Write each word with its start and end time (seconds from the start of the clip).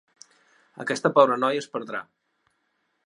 Aquesta 0.85 1.11
pobra 1.17 1.37
noia 1.43 1.63
es 1.65 1.69
perdrà. 1.77 2.01